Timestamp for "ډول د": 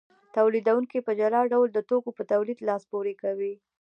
1.51-1.79